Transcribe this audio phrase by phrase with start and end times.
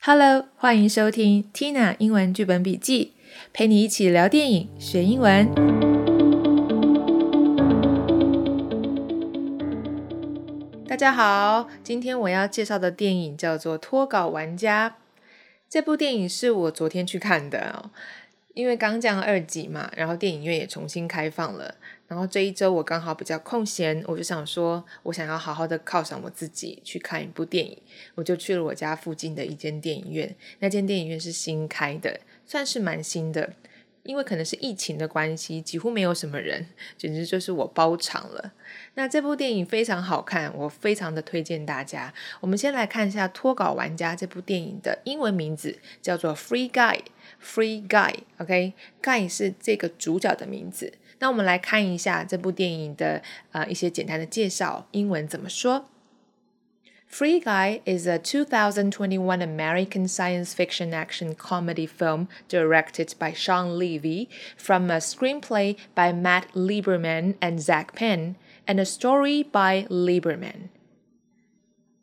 [0.00, 3.14] Hello，欢迎收听 Tina 英文剧本笔记，
[3.52, 5.52] 陪你一起聊电影学英文。
[10.86, 14.88] 大家好，今天我要介绍的电影叫做《脱稿玩家》。
[15.68, 17.90] 这部电影是我昨天去看的哦，
[18.54, 21.74] 因为刚降二级嘛，然后电影院也重新开放了。
[22.08, 27.78] 然后这一周我刚好比较空闲，我就想说，我想要好好的犒赏我自己，去看一部电影。
[28.14, 33.52] 我就去了我家附近的一间电影院，那间电影院是新开的，算是蛮新的。
[34.04, 38.52] 因为可能是疫情的关系，几乎没有什么人，简直就是我包场了。
[38.94, 42.14] 那这部电影非常好看，我非常的推荐大家。
[42.40, 47.00] 我们先来看一下《脱稿玩家》这部电影的英文名字，叫做《Free Guy》
[47.44, 50.94] ，Free Guy，OK，Guy 是这个主角的名字。
[51.19, 55.85] 那我们来看一下这部电影的呃一些简单的介绍，英文怎么说？
[57.09, 64.89] Free Guy is a 2021 American science fiction action comedy film directed by Sean Levy from
[64.89, 68.35] a screenplay by Matt Lieberman and Zach Penn
[68.65, 70.69] and a story by Lieberman.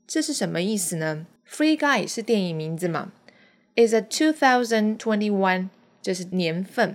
[0.07, 1.27] 这是什么意思呢？
[1.49, 3.11] Free Guy 是电影名字嘛？
[3.75, 5.69] is a 2021
[6.01, 6.95] 这是年份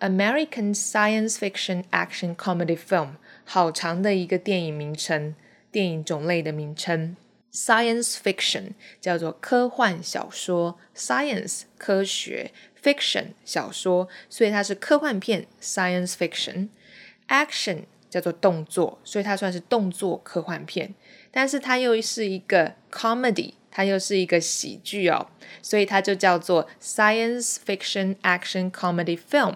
[0.00, 5.34] ，American science fiction action comedy film 好长的一个电影名称，
[5.70, 7.16] 电影种类的名称。
[7.52, 12.52] Science fiction 叫做科幻小说，science 科学
[12.82, 15.46] ，fiction 小说，所以它是科幻片。
[15.62, 20.94] Science fiction，action 叫做动作，所以它算是动作科幻片。
[21.30, 25.28] 但是它又是一个 comedy，它又是一个喜剧哦，
[25.62, 29.54] 所以它就叫做 science fiction action comedy film。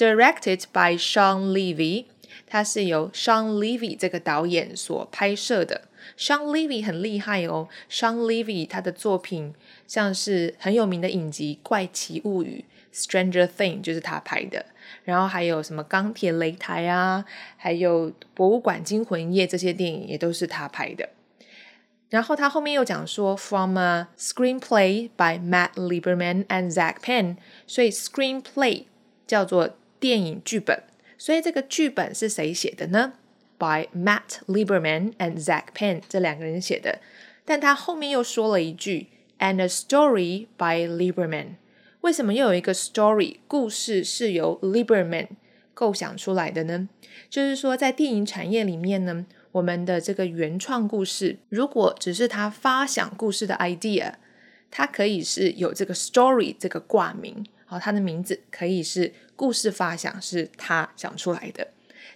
[0.00, 2.06] Directed by Sean Levy，
[2.46, 5.82] 它是由 Sean Levy 这个导演所拍摄的。
[6.16, 9.54] Sean Levy 很厉害哦，Sean Levy 他的作品
[9.86, 12.64] 像是很有名的影集《怪奇物语》
[12.96, 14.64] （Stranger Thing） 就是他拍的，
[15.04, 17.26] 然后还有什么《钢铁擂台》啊，
[17.58, 21.10] 还有《博物馆惊魂夜》这些电影也都是他拍的。
[22.08, 27.36] 然后他后面又讲说，from a screenplay by Matt Lieberman and Zach Penn，
[27.66, 28.84] 所以 screenplay
[29.26, 30.82] 叫做电影剧本，
[31.18, 33.12] 所以这个剧本是谁写的呢
[33.58, 37.00] ？by Matt Lieberman and Zach Penn 这两个人写的，
[37.44, 41.56] 但他后面又说了一句 and a story by Lieberman。
[42.00, 45.28] 为什么又有一个 story 故事是由 Lieberman
[45.74, 46.88] 构想出来的呢？
[47.28, 54.14] 就是说，在电影产业里面呢，我们的这个原创故事，如果只是他发想故事的 idea，
[54.70, 61.68] 它可以是有这个 story 这个挂名，好，他的名字可以是故事发想是他想出来的。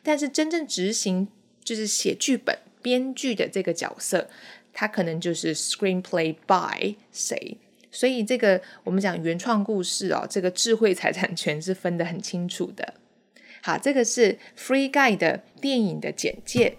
[0.02, 1.28] 但是真正执行
[1.62, 4.28] 就是写剧本、编剧的这个角色，
[4.72, 7.56] 他可能就是 screenplay by 谁。
[7.92, 12.94] 所以这个我们讲原创故事哦，这个智慧财产权是分得很清楚的。
[13.62, 16.78] 好，这个是 Free Guy 的电影的简介。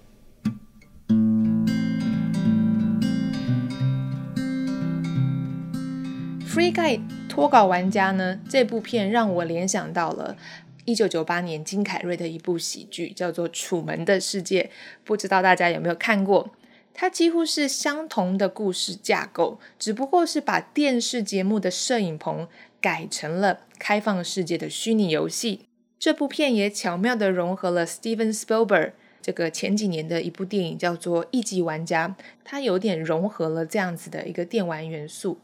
[6.45, 6.99] Free Guy
[7.35, 10.37] 脱稿玩家呢，这部片让我联想到了。
[10.85, 14.63] 一九九八年金凯瑞的一部喜剧叫做《楚门的世界》，
[15.03, 16.51] 不知道大家有没有看过？
[16.93, 22.47] 它几乎是相同的故事架构，只不过是把电视节目的摄影棚
[22.79, 25.65] 改成了开放世界的虚拟游戏。
[25.99, 32.07] 这部片也巧妙的融合了 Steven Spielberg 这个前几年的一部电影叫做《一级玩家》，
[32.45, 35.39] 它有点融合了这样子的一个电玩元素，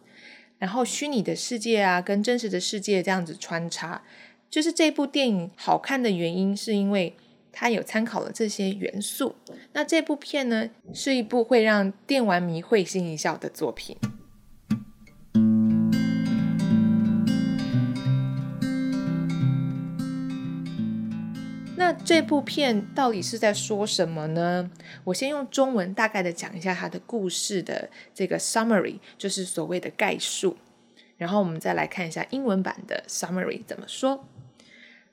[0.62, 4.04] 然后虚拟的世界啊跟真实的世界这样子穿插。
[4.48, 7.16] 就是这部电影好看的原因，是因为
[7.52, 9.34] 它有参考了这些元素。
[9.74, 13.98] 那这部片呢，是一部会让电玩迷会心一笑的作品。
[22.04, 24.70] 这部片到底是在说什么呢？
[25.04, 30.58] 我先用中文大概的讲一下它的故事的这个 summary，就是所谓的概述。
[31.18, 34.26] 然后我们再来看一下英文版的 summary 怎么说。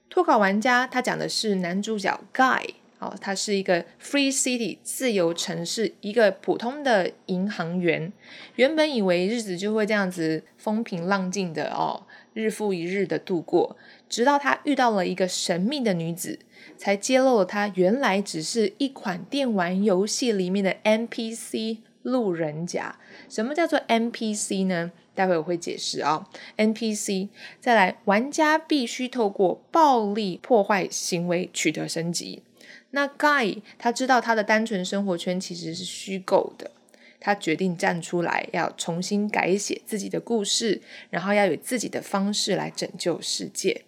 [0.08, 8.10] 脱稿玩家，他讲的是男主角 Guy，哦，他是一个 Free City 自由城市一个普通的银行员。
[8.56, 12.06] 原本以为日子就会这样子风平浪静的哦，
[12.38, 13.76] 日复一日的度过，
[14.08, 16.38] 直到他遇到了一个神秘的女子，
[16.76, 22.96] 才揭露了他原来只是一款电玩游戏里面的 NPC 路人甲。
[23.29, 24.93] 什么叫做 NPC 呢？
[25.17, 27.29] 待会我会解释啊，NPC。
[27.61, 32.44] 再来，玩家必须透过暴力破坏行为取得升级。
[32.93, 36.70] 那 Guy 他知道他的单纯生活圈其实是虚构的，
[37.19, 43.83] 他决定站出来，要重新改写自己的故事，然后要有自己的方式来拯救世界。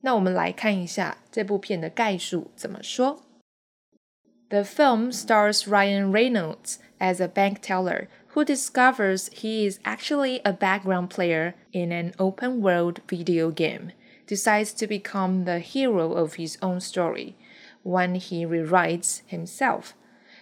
[0.00, 3.22] 那我们来看一下这部片的概述怎么说。
[4.48, 11.08] The film stars Ryan Reynolds as a bank teller who discovers he is actually a background
[11.08, 13.92] player in an open world video game,
[14.26, 17.34] decides to become the hero of his own story
[17.82, 19.94] when he rewrites himself.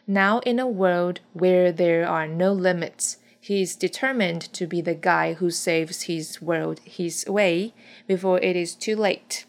[0.06, 4.94] Now, in a world where there are no limits, he is determined to be the
[4.94, 7.72] guy who saves his world his way
[8.06, 9.44] before it is too late.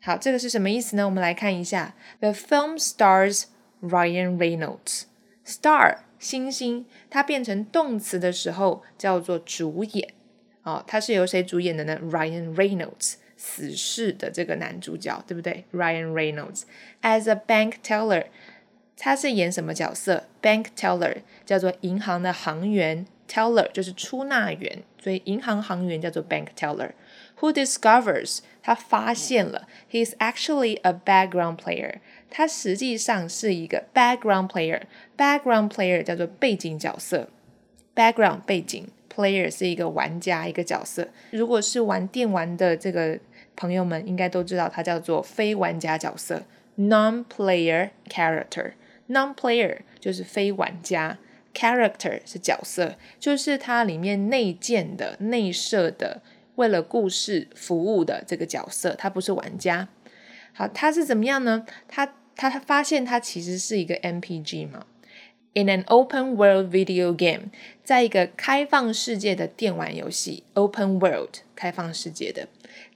[0.00, 1.04] 好，这个是什么意思呢？
[1.04, 1.94] 我们来看一下。
[2.20, 3.44] The film stars
[3.80, 5.04] Ryan Reynolds.
[5.44, 10.14] Star 星星，它变成动词的时候叫做主演。
[10.62, 11.98] 哦，它是由谁主演的呢？
[12.00, 15.64] Ryan Reynolds，死侍的这个男主角，对不对？
[15.72, 16.62] Ryan Reynolds
[17.02, 18.26] as a bank teller，
[18.99, 26.91] 他是演什么角色？Bank teller 叫做银行的行员，teller 就是出纳员，所以银行行员叫做 bank teller。
[27.39, 31.97] Who discovers 他发现了，he's actually a background player。
[32.31, 34.81] 他实际上是一个 background player。
[35.15, 37.29] background player 叫做背景角色
[37.95, 41.07] ，background 背景，player 是一个玩家一个角色。
[41.29, 43.19] 如果是玩电玩的这个
[43.55, 46.41] 朋友们，应该都知道它叫做非玩家角色
[46.79, 48.71] ，non-player character。
[49.08, 51.18] non-player 就是非玩家，
[51.54, 56.22] character 是角色，就是它里面内建的、内设的。
[56.56, 59.88] 为了故事服务的这个角色，他不是玩家。
[60.52, 61.64] 好，他是怎么样呢？
[61.88, 64.84] 他他发现他其实是一个 MPG 嘛。
[65.54, 67.50] In an open world video game，
[67.82, 72.48] 在一个开放世界的电玩游戏，open world 开放世界的，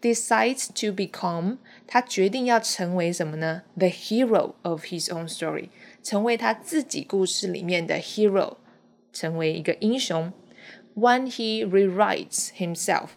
[0.03, 3.63] decides to become，他决定要成为什么呢？
[3.79, 5.71] The hero of his own story，
[6.04, 8.58] 成为他自己故事里面的 hero，
[9.12, 10.32] 成为一个英雄。
[10.96, 13.10] When he rewrites himself。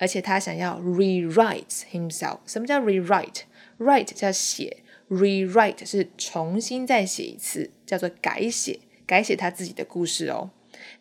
[0.00, 2.38] 而且他想要 rewrites himself。
[2.46, 10.50] 什么叫 rewrite？write 叫写，rewrite 是重新再写一次，叫做改写，改写他自己的故事哦。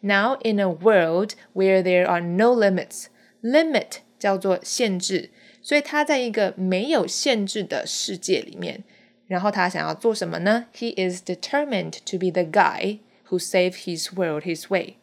[0.02, 5.30] Now in a world where there are no limits，limit 叫做限制，
[5.62, 8.84] 所以他在一个没有限制的世界里面，
[9.28, 14.96] 然后他想要做什么呢？He is determined to be the guy who saves his world his way。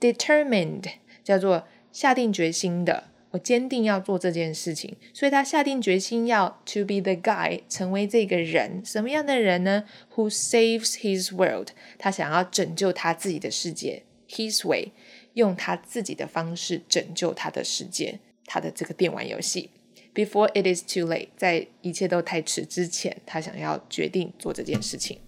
[0.00, 0.84] Determined
[1.22, 3.04] 叫做下定决心的。
[3.30, 8.82] 我坚定要做这件事情，所以他下定决心要 to be the guy，成为这个人。
[8.84, 9.84] 什么样的人呢
[10.16, 11.68] ？Who saves his world？
[11.98, 14.92] 他想要拯救他自己的世界，his way，
[15.32, 19.70] 用他自己的方式拯救他的世界，他的这个电玩游戏。
[20.14, 25.20] Before it is too late，在一切都太迟之前，他想要决定做这件事情。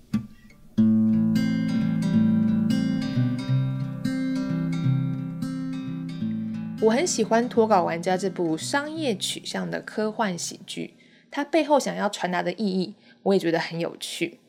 [6.82, 10.92] 我很喜欢《脱稿玩家》这部商业取向的科幻喜剧，
[11.30, 14.40] 它背后想要传达的意义，我也觉得很有趣。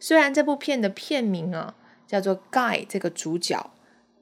[0.00, 1.76] 虽然这部片的片名啊
[2.08, 3.70] 叫做 Guy，这个主角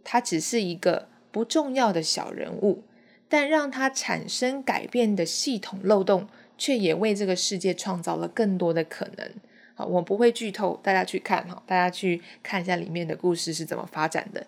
[0.04, 2.84] 他只是一个不重要的小人物，
[3.30, 6.28] 但让它产生改变的系统漏洞，
[6.58, 9.30] 却也为这个世界创造了更多的可能。
[9.74, 14.46] 好，我不会剧透，大家去看哈，大家去看一下里面的故事是怎么发展的。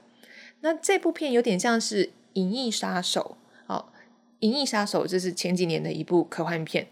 [0.61, 2.11] 那这部片有点像是。
[2.41, 3.37] 《银翼杀手》
[3.67, 3.93] 好，
[4.39, 6.85] 《银翼杀手》这是前几年的一部科幻片。《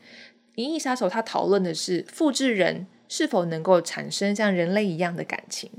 [0.57, 5.71] 银翼杀手》它讨论的是复制人是否能够产生像人类一样的感情。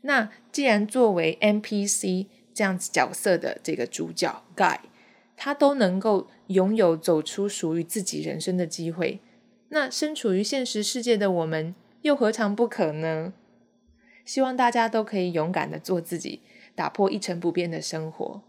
[0.00, 4.78] 那既然作为 NPC 这样子角色的这个主角 Guy，
[5.36, 9.20] 他都能够拥有走出属于自己人生的机会，
[9.68, 13.32] 那身处于现实世界的我们又何尝不可呢？
[14.24, 16.40] 希望大家都可以勇敢的做自己，
[16.74, 18.42] 打破一成不变的生活。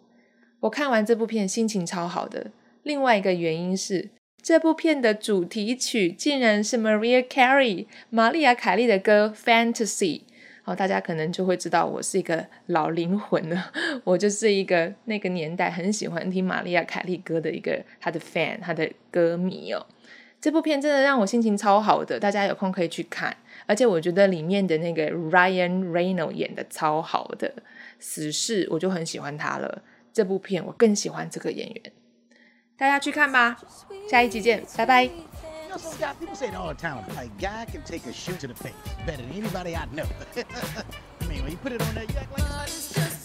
[0.61, 2.51] 我看完这部片心情超好的。
[2.81, 4.09] 另外一个原因是，
[4.41, 10.21] 这部片的主题曲竟然是 Maria Carey 玛丽亚凯莉的歌《Fantasy》。
[10.67, 13.71] 哦，大家可能就会知道我是一个老灵魂了。
[14.03, 19.85] 我就是一个那个年代很喜欢听玛丽亚凯莉歌的一个她的 fan，她的歌迷哦。
[20.41, 23.33] 这部片真的让我心情超好的，大家有空可以去看。
[23.65, 27.53] 而且我觉得里面的那个 Ryan Reynolds 演的超好的
[27.97, 29.81] 死侍，我就很喜欢他了。
[30.11, 31.81] 这部片我更喜欢这个演员，
[32.77, 33.57] 大家去看吧。
[34.09, 35.46] 下一集见，拜拜。
[36.19, 37.05] People say it all the time.
[37.15, 38.73] Like, guy can take a shoe to the face
[39.05, 40.05] better than anybody I know.
[41.21, 43.16] I mean, when you put it on there, you act like.